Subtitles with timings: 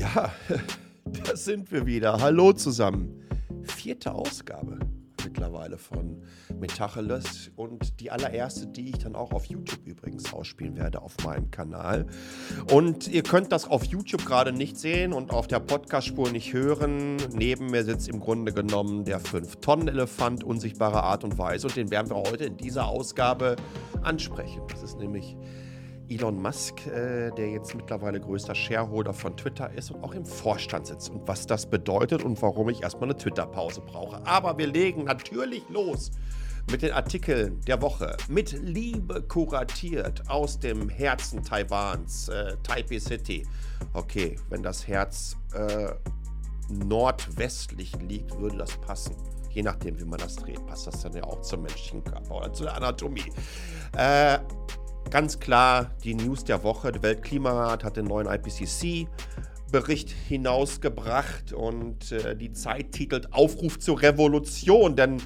[0.00, 0.32] Ja,
[1.26, 2.22] da sind wir wieder.
[2.22, 3.28] Hallo zusammen.
[3.64, 4.78] Vierte Ausgabe
[5.22, 6.22] mittlerweile von
[6.58, 11.50] Metacheles und die allererste, die ich dann auch auf YouTube übrigens ausspielen werde auf meinem
[11.50, 12.06] Kanal.
[12.72, 17.18] Und ihr könnt das auf YouTube gerade nicht sehen und auf der Podcast-Spur nicht hören.
[17.34, 22.08] Neben mir sitzt im Grunde genommen der 5-Tonnen-Elefant unsichtbarer Art und Weise und den werden
[22.08, 23.56] wir heute in dieser Ausgabe
[24.00, 24.62] ansprechen.
[24.70, 25.36] Das ist nämlich
[26.10, 30.88] Elon Musk, äh, der jetzt mittlerweile größter Shareholder von Twitter ist und auch im Vorstand
[30.88, 34.26] sitzt und was das bedeutet und warum ich erstmal eine Twitter-Pause brauche.
[34.26, 36.10] Aber wir legen natürlich los
[36.70, 38.16] mit den Artikeln der Woche.
[38.28, 43.46] Mit Liebe kuratiert aus dem Herzen Taiwans, äh, Taipei City.
[43.92, 45.92] Okay, wenn das Herz äh,
[46.68, 49.16] nordwestlich liegt, würde das passen.
[49.50, 52.52] Je nachdem, wie man das dreht, passt das dann ja auch zum menschlichen Körper oder
[52.52, 53.32] zur Anatomie.
[53.96, 54.38] Äh,
[55.08, 56.92] Ganz klar die News der Woche.
[56.92, 64.94] Der Weltklimarat hat den neuen IPCC-Bericht hinausgebracht und äh, die Zeit titelt Aufruf zur Revolution,
[64.96, 65.22] denn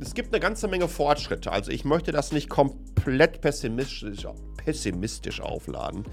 [0.00, 1.52] es gibt eine ganze Menge Fortschritte.
[1.52, 6.04] Also ich möchte das nicht komplett pessimistisch, pessimistisch aufladen,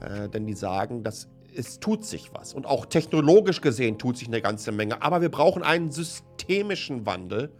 [0.00, 2.54] äh, denn die sagen, dass es tut sich was.
[2.54, 5.02] Und auch technologisch gesehen tut sich eine ganze Menge.
[5.02, 7.50] Aber wir brauchen einen systemischen Wandel,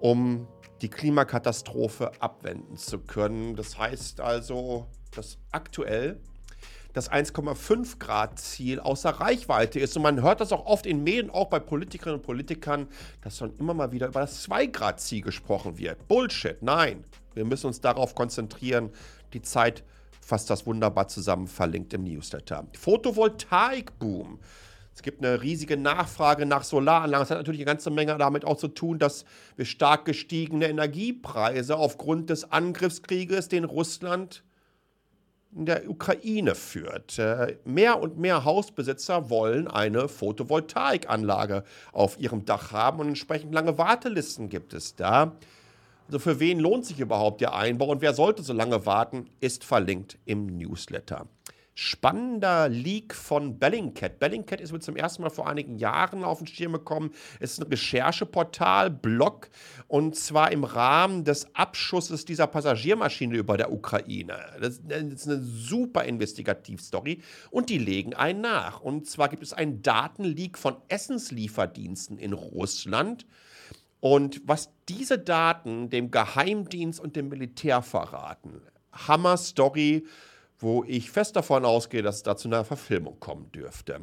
[0.00, 0.46] um
[0.84, 3.56] die Klimakatastrophe abwenden zu können.
[3.56, 6.20] Das heißt also, dass aktuell
[6.92, 9.96] das 1,5 Grad Ziel außer Reichweite ist.
[9.96, 12.86] Und man hört das auch oft in Medien, auch bei Politikerinnen und Politikern,
[13.22, 16.06] dass dann immer mal wieder über das 2 Grad Ziel gesprochen wird.
[16.06, 17.04] Bullshit, nein.
[17.32, 18.90] Wir müssen uns darauf konzentrieren.
[19.32, 19.84] Die Zeit
[20.20, 22.66] fasst das wunderbar zusammen, verlinkt im Newsletter.
[22.78, 24.38] Photovoltaikboom.
[24.94, 27.22] Es gibt eine riesige Nachfrage nach Solaranlagen.
[27.22, 29.24] Das hat natürlich eine ganze Menge damit auch zu tun, dass
[29.56, 34.44] wir stark gestiegene Energiepreise aufgrund des Angriffskrieges, den Russland
[35.54, 37.18] in der Ukraine führt.
[37.18, 43.78] Äh, mehr und mehr Hausbesitzer wollen eine Photovoltaikanlage auf ihrem Dach haben und entsprechend lange
[43.78, 45.36] Wartelisten gibt es da.
[46.06, 49.64] Also für wen lohnt sich überhaupt der Einbau und wer sollte so lange warten, ist
[49.64, 51.26] verlinkt im Newsletter
[51.74, 54.20] spannender Leak von Bellingcat.
[54.20, 57.10] Bellingcat ist mir zum ersten Mal vor einigen Jahren auf den Schirm gekommen.
[57.40, 59.50] Es ist ein Rechercheportal, Blog,
[59.88, 64.38] und zwar im Rahmen des Abschusses dieser Passagiermaschine über der Ukraine.
[64.60, 67.20] Das ist eine super Investigativstory
[67.50, 68.80] und die legen einen nach.
[68.80, 73.26] Und zwar gibt es einen Datenleak von Essenslieferdiensten in Russland.
[73.98, 78.60] Und was diese Daten dem Geheimdienst und dem Militär verraten,
[78.92, 80.04] Hammer Story
[80.58, 84.00] wo ich fest davon ausgehe, dass es da zu einer Verfilmung kommen dürfte.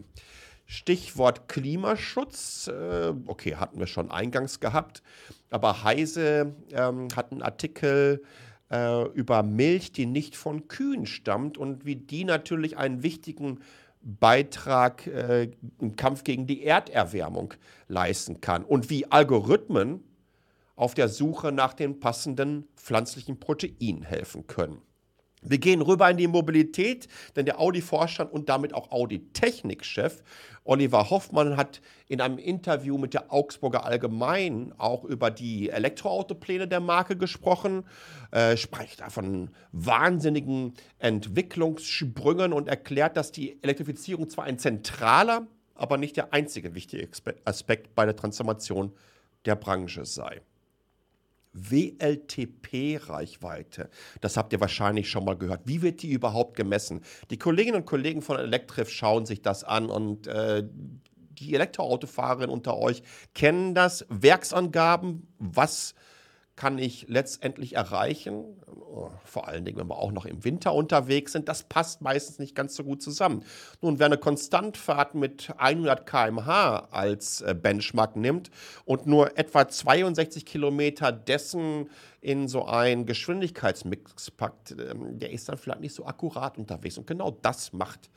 [0.65, 5.03] Stichwort Klimaschutz, äh, okay, hatten wir schon eingangs gehabt,
[5.49, 8.23] aber Heise ähm, hat einen Artikel
[8.71, 13.59] äh, über Milch, die nicht von Kühen stammt und wie die natürlich einen wichtigen
[14.01, 17.53] Beitrag äh, im Kampf gegen die Erderwärmung
[17.87, 20.03] leisten kann und wie Algorithmen
[20.75, 24.81] auf der Suche nach den passenden pflanzlichen Proteinen helfen können.
[25.41, 30.23] Wir gehen rüber in die Mobilität, denn der Audi-Vorstand und damit auch Audi-Technikchef
[30.63, 36.79] Oliver Hoffmann hat in einem Interview mit der Augsburger Allgemein auch über die Elektroautopläne der
[36.79, 37.85] Marke gesprochen,
[38.31, 45.97] äh, spricht da von wahnsinnigen Entwicklungssprüngen und erklärt, dass die Elektrifizierung zwar ein zentraler, aber
[45.97, 47.09] nicht der einzige wichtige
[47.45, 48.93] Aspekt bei der Transformation
[49.45, 50.41] der Branche sei.
[51.53, 53.89] WLTP-Reichweite.
[54.21, 55.61] Das habt ihr wahrscheinlich schon mal gehört.
[55.65, 57.01] Wie wird die überhaupt gemessen?
[57.29, 60.63] Die Kolleginnen und Kollegen von Elektrif schauen sich das an und äh,
[61.41, 63.03] die Elektroautofahrerinnen unter euch
[63.33, 64.05] kennen das.
[64.09, 65.95] Werksangaben, was
[66.61, 68.61] kann ich letztendlich erreichen,
[69.25, 72.53] vor allen Dingen, wenn wir auch noch im Winter unterwegs sind, das passt meistens nicht
[72.53, 73.43] ganz so gut zusammen.
[73.81, 78.51] Nun, wer eine Konstantfahrt mit 100 km/h als äh, Benchmark nimmt
[78.85, 81.89] und nur etwa 62 Kilometer dessen
[82.19, 86.95] in so einen Geschwindigkeitsmix packt, ähm, der ist dann vielleicht nicht so akkurat unterwegs.
[86.99, 88.11] Und genau das macht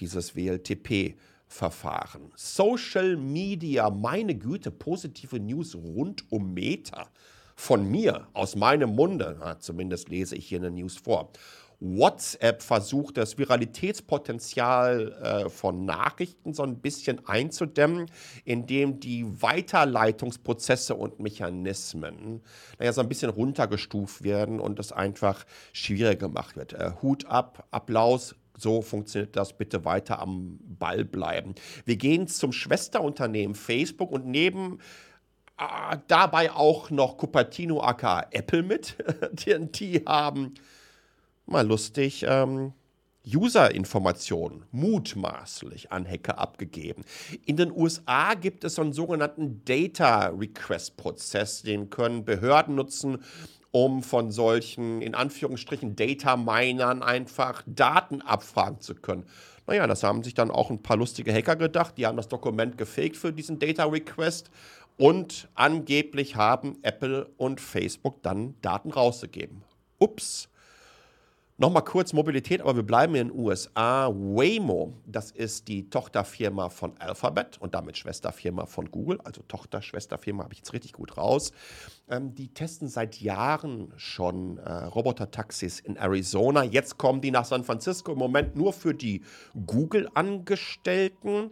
[0.00, 1.14] dieses WLTP.
[1.46, 2.32] Verfahren.
[2.34, 7.10] Social Media, meine Güte, positive News rund um Meta
[7.54, 11.30] von mir, aus meinem Munde, zumindest lese ich hier eine News vor.
[11.80, 18.06] WhatsApp versucht, das Viralitätspotenzial äh, von Nachrichten so ein bisschen einzudämmen,
[18.44, 22.42] indem die Weiterleitungsprozesse und Mechanismen
[22.78, 26.72] naja, so ein bisschen runtergestuft werden und es einfach schwieriger gemacht wird.
[26.72, 29.52] Äh, Hut ab, Applaus, so funktioniert das.
[29.56, 31.54] Bitte weiter am Ball bleiben.
[31.84, 34.78] Wir gehen zum Schwesterunternehmen Facebook und neben
[36.08, 38.96] dabei auch noch Cupertino aka Apple mit.
[39.46, 40.54] die haben
[41.46, 42.72] mal lustig ähm,
[43.26, 47.04] User-Informationen mutmaßlich an Hacker abgegeben.
[47.46, 53.22] In den USA gibt es so einen sogenannten Data Request-Prozess, den können Behörden nutzen,
[53.70, 59.24] um von solchen, in Anführungsstrichen, Data-Minern einfach Daten abfragen zu können.
[59.66, 61.96] Naja, das haben sich dann auch ein paar lustige Hacker gedacht.
[61.96, 64.50] Die haben das Dokument gefaked für diesen Data Request
[64.96, 69.62] und angeblich haben Apple und Facebook dann Daten rausgegeben.
[69.98, 70.48] Ups.
[71.56, 74.08] Nochmal kurz Mobilität, aber wir bleiben in den USA.
[74.08, 80.52] Waymo, das ist die Tochterfirma von Alphabet und damit Schwesterfirma von Google, also Tochter-Schwesterfirma, habe
[80.52, 81.52] ich jetzt richtig gut raus.
[82.10, 86.64] Ähm, die testen seit Jahren schon äh, Roboter-Taxis in Arizona.
[86.64, 89.22] Jetzt kommen die nach San Francisco im Moment nur für die
[89.64, 91.50] Google-Angestellten.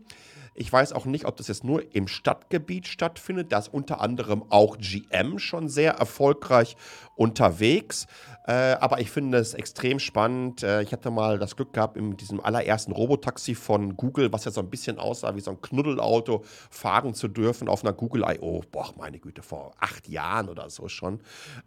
[0.54, 3.52] Ich weiß auch nicht, ob das jetzt nur im Stadtgebiet stattfindet.
[3.52, 6.76] Da ist unter anderem auch GM schon sehr erfolgreich
[7.16, 8.06] unterwegs.
[8.44, 10.62] Äh, aber ich finde es extrem spannend.
[10.62, 14.50] Äh, ich hatte mal das Glück gehabt, in diesem allerersten Robotaxi von Google, was ja
[14.50, 18.62] so ein bisschen aussah wie so ein Knuddelauto, fahren zu dürfen auf einer Google I.O.
[18.72, 21.20] Boah, meine Güte, vor acht Jahren oder so schon.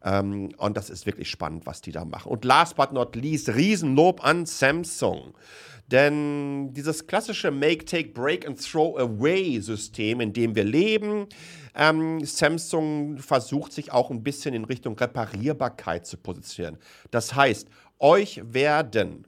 [0.04, 2.32] Ähm, und das ist wirklich spannend, was die da machen.
[2.32, 5.34] Und last but not least, Riesenlob an Samsung.
[5.88, 11.28] Denn dieses klassische Make, Take, Break and Throw Away System, in dem wir leben,
[11.76, 16.65] ähm, Samsung versucht sich auch ein bisschen in Richtung Reparierbarkeit zu positionieren.
[17.12, 17.68] Das heißt,
[18.00, 19.26] euch werden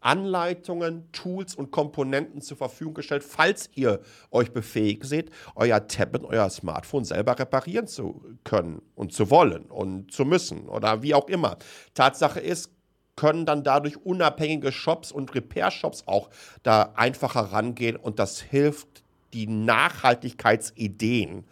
[0.00, 4.00] Anleitungen, Tools und Komponenten zur Verfügung gestellt, falls ihr
[4.30, 10.12] euch befähigt seht, euer Tablet, euer Smartphone selber reparieren zu können und zu wollen und
[10.12, 11.56] zu müssen oder wie auch immer.
[11.94, 12.70] Tatsache ist,
[13.16, 16.30] können dann dadurch unabhängige Shops und Repair-Shops auch
[16.62, 21.44] da einfacher rangehen und das hilft, die Nachhaltigkeitsideen,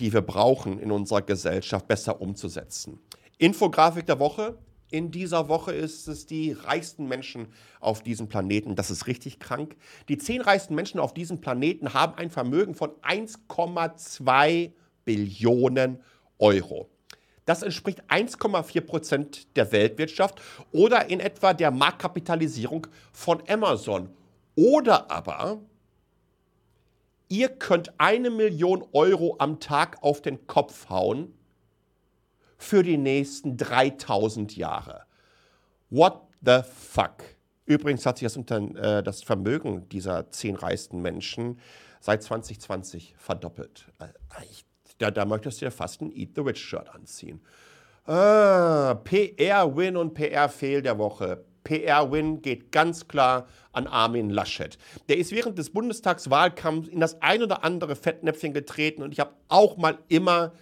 [0.00, 2.98] die wir brauchen in unserer Gesellschaft, besser umzusetzen.
[3.42, 4.56] Infografik der Woche.
[4.92, 7.48] In dieser Woche ist es die reichsten Menschen
[7.80, 8.76] auf diesem Planeten.
[8.76, 9.74] Das ist richtig krank.
[10.08, 14.70] Die zehn reichsten Menschen auf diesem Planeten haben ein Vermögen von 1,2
[15.04, 16.00] Billionen
[16.38, 16.88] Euro.
[17.44, 20.40] Das entspricht 1,4 Prozent der Weltwirtschaft
[20.70, 24.08] oder in etwa der Marktkapitalisierung von Amazon.
[24.54, 25.58] Oder aber
[27.28, 31.34] ihr könnt eine Million Euro am Tag auf den Kopf hauen
[32.62, 35.02] für die nächsten 3000 Jahre.
[35.90, 37.24] What the fuck?
[37.64, 41.58] Übrigens hat sich das, unter, äh, das Vermögen dieser zehn reichsten Menschen
[42.00, 43.86] seit 2020 verdoppelt.
[43.98, 44.06] Äh,
[44.50, 44.64] ich
[44.98, 47.40] da, da möchtest du ja fast ein Eat the Rich Shirt anziehen.
[48.04, 51.44] Ah, PR-Win und PR-Fehl der Woche.
[51.64, 54.76] PR-Win geht ganz klar an Armin Laschet.
[55.08, 59.34] Der ist während des Bundestagswahlkampfs in das ein oder andere Fettnäpfchen getreten und ich habe
[59.48, 60.52] auch mal immer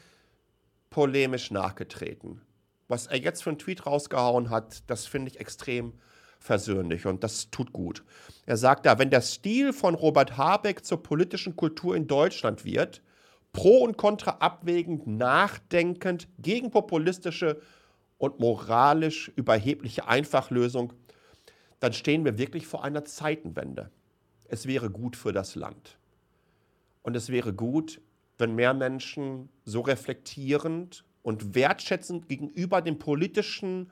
[0.91, 2.43] polemisch nachgetreten.
[2.89, 5.95] Was er jetzt für einen Tweet rausgehauen hat, das finde ich extrem
[6.41, 8.03] versöhnlich und das tut gut.
[8.47, 13.03] Er sagt da, wenn der Stil von Robert Habeck zur politischen Kultur in Deutschland wird,
[13.53, 17.61] pro und contra abwägend, nachdenkend, gegen populistische
[18.19, 20.93] und moralisch überhebliche Einfachlösung,
[21.79, 23.91] dann stehen wir wirklich vor einer Zeitenwende.
[24.49, 25.99] Es wäre gut für das Land.
[27.03, 28.01] Und es wäre gut,
[28.41, 33.91] wenn mehr Menschen so reflektierend und wertschätzend gegenüber dem politischen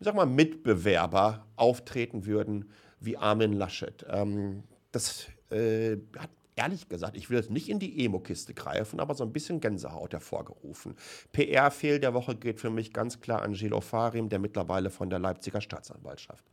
[0.00, 4.06] sag mal, Mitbewerber auftreten würden wie Armin Laschet.
[4.08, 9.14] Ähm, das äh, hat ehrlich gesagt, ich will jetzt nicht in die Emo-Kiste greifen, aber
[9.14, 10.96] so ein bisschen Gänsehaut hervorgerufen.
[11.32, 15.18] PR-Fehl der Woche geht für mich ganz klar an Gilo Farim, der mittlerweile von der
[15.20, 16.44] Leipziger Staatsanwaltschaft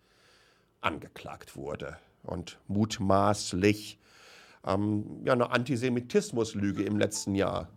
[0.81, 3.97] angeklagt wurde und mutmaßlich
[4.65, 7.69] ähm, ja, eine Antisemitismuslüge im letzten Jahr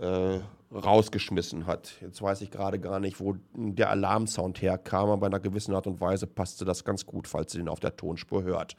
[0.00, 0.38] äh,
[0.72, 1.94] rausgeschmissen hat.
[2.00, 5.86] Jetzt weiß ich gerade gar nicht, wo der Alarmsound herkam, aber in einer gewissen Art
[5.86, 8.76] und Weise passte das ganz gut, falls ihr ihn auf der Tonspur hört.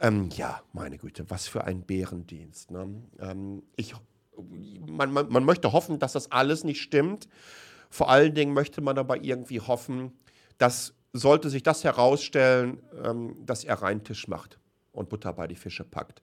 [0.00, 2.70] Ähm, ja, meine Güte, was für ein Bärendienst.
[2.70, 2.88] Ne?
[3.20, 3.94] Ähm, ich,
[4.86, 7.28] man, man, man möchte hoffen, dass das alles nicht stimmt.
[7.90, 10.12] Vor allen Dingen möchte man aber irgendwie hoffen,
[10.58, 14.58] dass sollte sich das herausstellen, ähm, dass er rein Tisch macht
[14.92, 16.22] und Butter bei die Fische packt.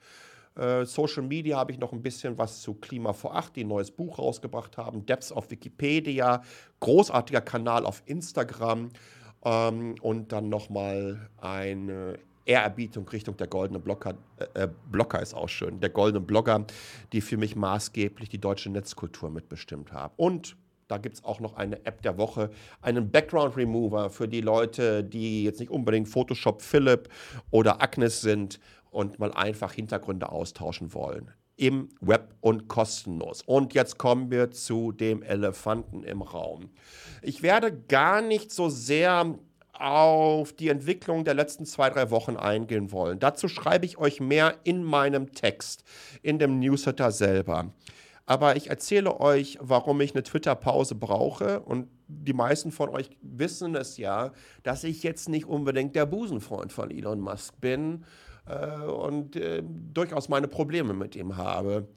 [0.58, 3.68] Äh, Social Media habe ich noch ein bisschen was zu Klima vor Acht, die ein
[3.68, 5.06] neues Buch rausgebracht haben.
[5.06, 6.42] Depths auf Wikipedia,
[6.80, 8.90] großartiger Kanal auf Instagram
[9.46, 14.16] ähm, und dann nochmal eine Ehrerbietung Richtung der goldene Blocker.
[14.38, 15.80] Äh, äh, Blocker ist auch schön.
[15.80, 16.66] Der goldene Blogger,
[17.14, 20.14] die für mich maßgeblich die deutsche Netzkultur mitbestimmt haben.
[20.18, 20.56] Und
[20.88, 22.50] da gibt es auch noch eine App der Woche,
[22.82, 27.10] einen Background Remover für die Leute, die jetzt nicht unbedingt Photoshop Philipp
[27.52, 28.60] oder Agnes sind
[28.92, 31.32] und mal einfach Hintergründe austauschen wollen.
[31.56, 33.42] Im Web und kostenlos.
[33.42, 36.70] Und jetzt kommen wir zu dem Elefanten im Raum.
[37.24, 39.40] Ich werde gar nicht so sehr
[39.74, 43.20] auf die Entwicklung der letzten zwei, drei Wochen eingehen wollen.
[43.20, 45.84] Dazu schreibe ich euch mehr in meinem Text,
[46.22, 47.72] in dem Newsletter selber.
[48.26, 51.62] Aber ich erzähle euch, warum ich eine Twitter-Pause brauche.
[51.62, 54.32] Und die meisten von euch wissen es ja,
[54.64, 58.04] dass ich jetzt nicht unbedingt der Busenfreund von Elon Musk bin
[58.48, 61.88] äh, und äh, durchaus meine Probleme mit ihm habe.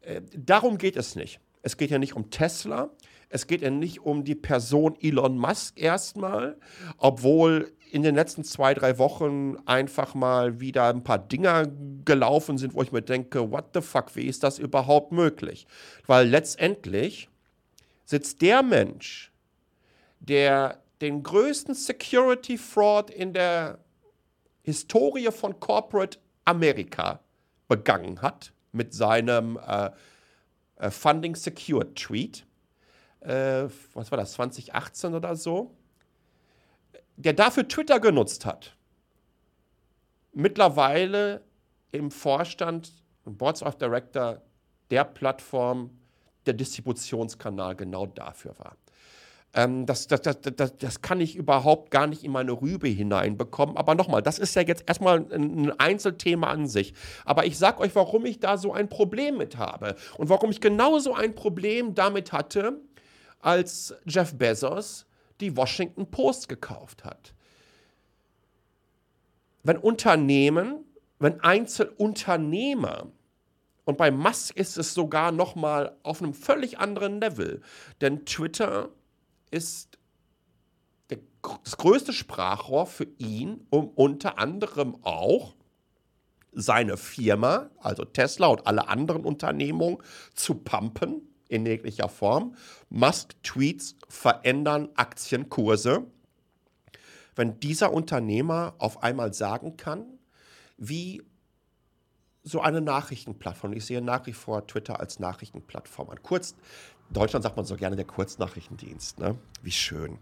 [0.00, 1.40] Äh, darum geht es nicht.
[1.62, 2.90] Es geht ja nicht um Tesla.
[3.28, 6.56] Es geht ja nicht um die Person Elon Musk erstmal,
[6.96, 11.66] obwohl in den letzten zwei, drei Wochen einfach mal wieder ein paar Dinger
[12.04, 15.66] gelaufen sind, wo ich mir denke, what the fuck, wie ist das überhaupt möglich?
[16.06, 17.28] Weil letztendlich
[18.04, 19.32] sitzt der Mensch,
[20.20, 23.78] der den größten Security Fraud in der
[24.68, 27.20] Historie von Corporate Amerika
[27.68, 29.90] begangen hat mit seinem äh,
[30.76, 32.44] äh, Funding Secure Tweet,
[33.20, 35.74] äh, was war das, 2018 oder so,
[37.16, 38.76] der dafür Twitter genutzt hat,
[40.34, 41.42] mittlerweile
[41.90, 42.92] im Vorstand,
[43.24, 44.42] im Boards of Director
[44.90, 45.98] der Plattform,
[46.44, 48.76] der Distributionskanal genau dafür war.
[49.54, 53.76] Ähm, das, das, das, das, das kann ich überhaupt gar nicht in meine Rübe hineinbekommen.
[53.76, 56.94] Aber nochmal, das ist ja jetzt erstmal ein Einzelthema an sich.
[57.24, 59.96] Aber ich sage euch, warum ich da so ein Problem mit habe.
[60.16, 62.80] Und warum ich genauso ein Problem damit hatte,
[63.40, 65.06] als Jeff Bezos
[65.40, 67.34] die Washington Post gekauft hat.
[69.62, 70.84] Wenn Unternehmen,
[71.18, 73.06] wenn Einzelunternehmer
[73.84, 77.62] und bei Musk ist es sogar noch mal auf einem völlig anderen Level,
[78.00, 78.90] denn Twitter
[79.50, 79.98] ist
[81.10, 81.18] der,
[81.64, 85.54] das größte Sprachrohr für ihn, um unter anderem auch
[86.52, 89.98] seine Firma, also Tesla und alle anderen Unternehmungen,
[90.34, 92.54] zu pumpen in jeglicher Form.
[92.90, 96.06] Musk-Tweets verändern Aktienkurse.
[97.36, 100.18] Wenn dieser Unternehmer auf einmal sagen kann,
[100.76, 101.22] wie
[102.42, 106.22] so eine Nachrichtenplattform, ich sehe nach wie vor Twitter als Nachrichtenplattform an.
[106.22, 106.54] Kurz,
[107.10, 109.36] Deutschland sagt man so gerne der Kurznachrichtendienst, ne?
[109.62, 110.18] Wie schön.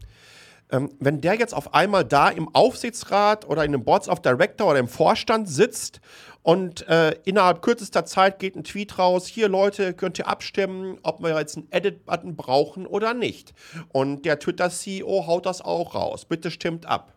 [0.70, 4.68] Ähm, wenn der jetzt auf einmal da im Aufsichtsrat oder in den Boards of Director
[4.68, 6.00] oder im Vorstand sitzt
[6.42, 11.22] und äh, innerhalb kürzester Zeit geht ein Tweet raus, hier Leute, könnt ihr abstimmen, ob
[11.22, 13.52] wir jetzt einen Edit-Button brauchen oder nicht.
[13.92, 16.24] Und der Twitter-CEO haut das auch raus.
[16.24, 17.14] Bitte stimmt ab.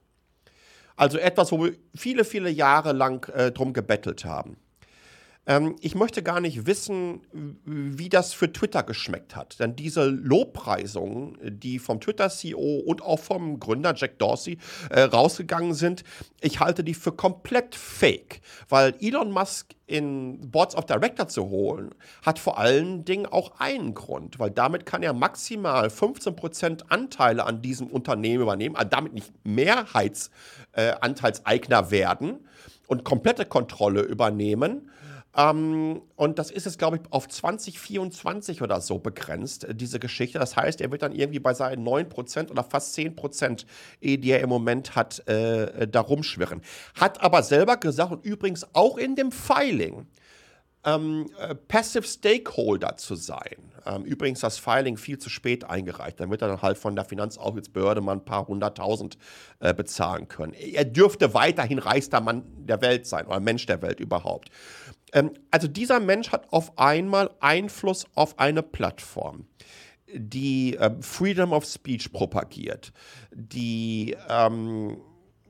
[0.95, 4.57] Also etwas, wo wir viele, viele Jahre lang äh, drum gebettelt haben.
[5.49, 7.21] Ähm, ich möchte gar nicht wissen,
[7.65, 9.59] wie das für Twitter geschmeckt hat.
[9.59, 14.59] Denn diese Lobpreisungen, die vom Twitter-CEO und auch vom Gründer Jack Dorsey
[14.91, 16.03] äh, rausgegangen sind,
[16.39, 18.41] ich halte die für komplett fake.
[18.69, 23.95] Weil Elon Musk in Boards of Director zu holen, hat vor allen Dingen auch einen
[23.95, 29.33] Grund, weil damit kann er maximal 15% Anteile an diesem Unternehmen übernehmen, also damit nicht
[29.43, 32.47] Mehrheitsanteilseigner äh, werden
[32.85, 34.91] und komplette Kontrolle übernehmen
[35.35, 40.39] ähm, und das ist jetzt, glaube ich, auf 2024 oder so begrenzt, äh, diese Geschichte.
[40.39, 43.65] Das heißt, er wird dann irgendwie bei seinen 9% oder fast 10%,
[44.01, 46.61] die er im Moment hat, äh, da rumschwirren.
[46.95, 50.07] Hat aber selber gesagt und übrigens auch in dem Filing,
[50.85, 53.73] ähm, äh, Passive Stakeholder zu sein.
[53.85, 56.19] Ähm, übrigens das Filing viel zu spät eingereicht.
[56.19, 59.17] Dann wird er dann halt von der Finanzaufsichtsbehörde mal ein paar hunderttausend
[59.59, 60.53] äh, bezahlen können.
[60.53, 64.49] Er dürfte weiterhin reichster Mann der Welt sein oder Mensch der Welt überhaupt.
[65.13, 69.45] Ähm, also dieser Mensch hat auf einmal Einfluss auf eine Plattform
[70.11, 72.91] die äh, Freedom of Speech propagiert,
[73.31, 74.97] die ähm,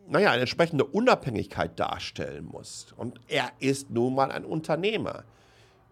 [0.09, 2.87] naja, eine entsprechende Unabhängigkeit darstellen muss.
[2.97, 5.23] Und er ist nun mal ein Unternehmer.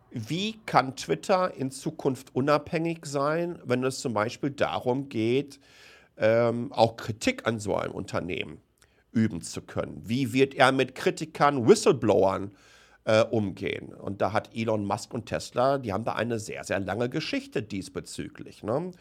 [0.09, 5.59] Wie kann Twitter in Zukunft unabhängig sein, wenn es zum Beispiel darum geht,
[6.17, 8.59] ähm, auch Kritik an so einem Unternehmen
[9.12, 10.01] üben zu können?
[10.05, 12.76] Wie wird er mit Kritikern, Whistleblowern äh,
[13.31, 13.93] umgehen.
[13.93, 17.63] Und da hat Elon Musk und Tesla, die haben da eine sehr, sehr lange Geschichte
[17.63, 18.63] diesbezüglich.
[18.63, 18.91] Ne?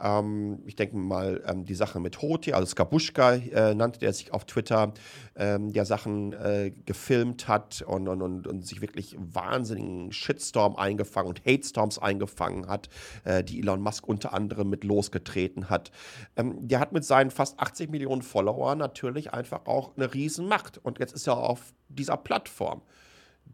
[0.00, 4.32] Ähm, ich denke mal, ähm, die Sache mit Hoti, also Skabuschka äh, nannte der sich
[4.32, 4.92] auf Twitter,
[5.36, 11.28] ähm, der Sachen äh, gefilmt hat und, und, und, und, sich wirklich wahnsinnigen Shitstorm eingefangen
[11.28, 12.88] und Hate-Storms eingefangen hat,
[13.24, 15.90] äh, die Elon Musk unter anderem mit losgetreten hat.
[16.36, 20.78] Ähm, der hat mit seinen fast 80 Millionen Followern natürlich einfach auch eine Riesenmacht.
[20.78, 22.82] Und jetzt ist er auf dieser Plattform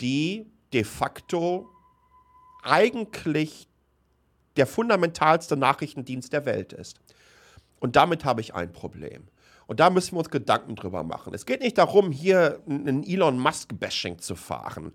[0.00, 1.68] die de facto
[2.62, 3.68] eigentlich
[4.56, 6.98] der fundamentalste Nachrichtendienst der Welt ist.
[7.80, 9.28] Und damit habe ich ein Problem.
[9.66, 11.32] Und da müssen wir uns Gedanken drüber machen.
[11.32, 14.92] Es geht nicht darum, hier ein Elon Musk-Bashing zu fahren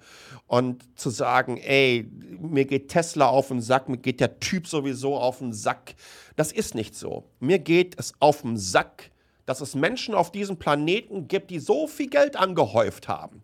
[0.47, 2.07] und zu sagen, ey,
[2.39, 5.95] mir geht Tesla auf den Sack, mir geht der Typ sowieso auf den Sack.
[6.35, 7.25] Das ist nicht so.
[7.39, 9.11] Mir geht es auf den Sack,
[9.47, 13.41] dass es Menschen auf diesem Planeten gibt, die so viel Geld angehäuft haben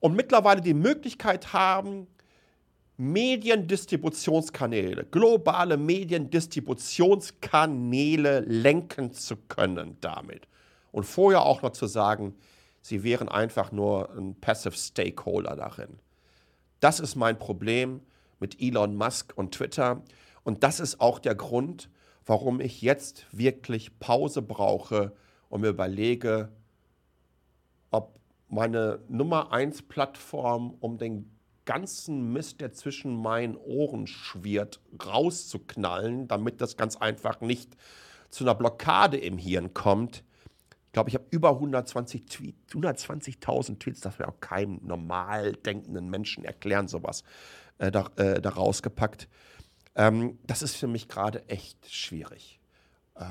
[0.00, 2.06] und mittlerweile die Möglichkeit haben,
[2.96, 10.48] Mediendistributionskanäle, globale Mediendistributionskanäle lenken zu können damit.
[10.90, 12.34] Und vorher auch noch zu sagen,
[12.80, 16.00] sie wären einfach nur ein Passive Stakeholder darin.
[16.80, 18.00] Das ist mein Problem
[18.40, 20.02] mit Elon Musk und Twitter.
[20.42, 21.88] Und das ist auch der Grund,
[22.26, 25.12] warum ich jetzt wirklich Pause brauche
[25.48, 26.48] und mir überlege,
[27.90, 28.17] ob
[28.48, 31.30] meine Nummer 1 Plattform um den
[31.64, 37.76] ganzen Mist, der zwischen meinen Ohren schwirrt, rauszuknallen, damit das ganz einfach nicht
[38.30, 40.24] zu einer Blockade im Hirn kommt.
[40.86, 46.08] Ich glaube, ich habe über 120 Tweet, 120.000 Tweets, das wäre auch keinem normal denkenden
[46.08, 47.24] Menschen erklären, sowas
[47.76, 49.28] äh, da, äh, da rausgepackt.
[49.94, 52.60] Ähm, das ist für mich gerade echt schwierig.
[53.14, 53.24] Äh,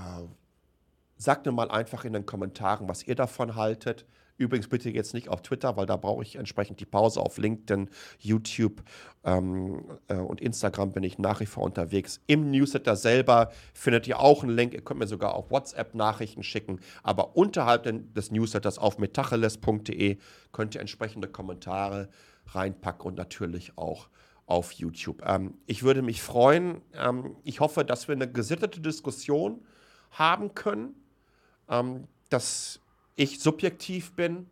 [1.17, 4.05] sagt mir mal einfach in den Kommentaren, was ihr davon haltet.
[4.37, 7.19] Übrigens bitte jetzt nicht auf Twitter, weil da brauche ich entsprechend die Pause.
[7.19, 7.89] Auf LinkedIn,
[8.19, 8.83] YouTube
[9.23, 12.21] ähm, äh, und Instagram bin ich nach wie vor unterwegs.
[12.27, 14.73] Im Newsletter selber findet ihr auch einen Link.
[14.73, 16.79] Ihr könnt mir sogar auf WhatsApp Nachrichten schicken.
[17.03, 20.17] Aber unterhalb des Newsletters auf metacheles.de
[20.51, 22.09] könnt ihr entsprechende Kommentare
[22.47, 24.07] reinpacken und natürlich auch
[24.45, 25.23] auf YouTube.
[25.25, 26.81] Ähm, ich würde mich freuen.
[26.93, 29.65] Ähm, ich hoffe, dass wir eine gesittete Diskussion
[30.11, 30.95] haben können.
[31.69, 32.81] Ähm, dass
[33.17, 34.47] ich subjektiv bin,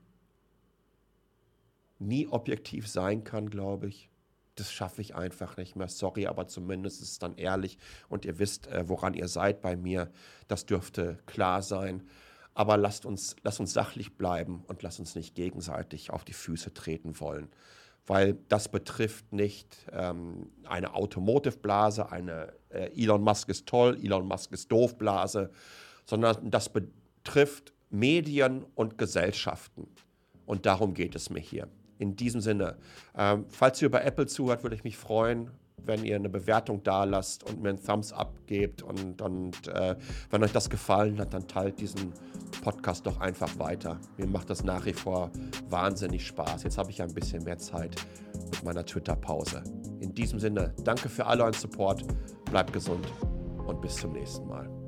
[2.00, 4.10] nie objektiv sein kann, glaube ich.
[4.56, 5.88] Das schaffe ich einfach nicht mehr.
[5.88, 7.78] Sorry, aber zumindest ist es dann ehrlich
[8.10, 10.12] und ihr wisst, äh, woran ihr seid bei mir.
[10.48, 12.08] Das dürfte klar sein.
[12.54, 16.74] Aber lasst uns, lasst uns sachlich bleiben und lasst uns nicht gegenseitig auf die Füße
[16.74, 17.50] treten wollen.
[18.08, 24.54] Weil das betrifft nicht ähm, eine Automotive-Blase, eine äh, Elon Musk ist toll, Elon Musk
[24.54, 25.52] ist doof Blase,
[26.06, 29.88] sondern das betrifft Medien und Gesellschaften.
[30.46, 31.68] Und darum geht es mir hier.
[31.98, 32.78] In diesem Sinne,
[33.18, 37.04] ähm, falls ihr über Apple zuhört, würde ich mich freuen, wenn ihr eine Bewertung da
[37.04, 38.82] lasst und mir einen Thumbs up gebt.
[38.82, 39.96] Und, und äh,
[40.30, 42.14] wenn euch das gefallen hat, dann teilt diesen
[42.62, 44.00] Podcast doch einfach weiter.
[44.18, 45.32] Mir macht das nach wie vor
[45.70, 46.64] wahnsinnig Spaß.
[46.64, 47.96] Jetzt habe ich ja ein bisschen mehr Zeit
[48.34, 49.64] mit meiner Twitter-Pause.
[50.00, 52.06] In diesem Sinne, danke für all euren Support,
[52.46, 53.08] bleibt gesund
[53.66, 54.85] und bis zum nächsten Mal.